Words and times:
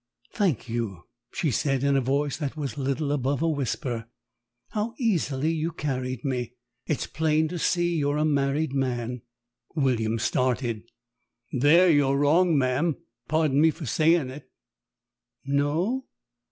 "Thank 0.33 0.67
you," 0.67 1.03
she 1.31 1.51
said 1.51 1.83
in 1.83 1.95
a 1.95 2.01
voice 2.01 2.35
that 2.37 2.57
was 2.57 2.75
little 2.75 3.11
above 3.11 3.43
a 3.43 3.47
whisper. 3.47 4.09
"How 4.69 4.95
easily 4.97 5.51
you 5.51 5.71
carried 5.71 6.25
me. 6.25 6.53
It's 6.87 7.05
plain 7.05 7.47
to 7.49 7.59
see 7.59 7.97
you're 7.97 8.17
a 8.17 8.25
married 8.25 8.73
man." 8.73 9.21
William 9.75 10.17
started. 10.17 10.81
"There 11.53 11.87
you're 11.87 12.17
wrong, 12.17 12.57
ma'am, 12.57 12.95
pardon 13.27 13.61
me 13.61 13.69
for 13.69 13.85
sayin' 13.85 14.31
it." 14.31 14.49
"No? 15.45 16.07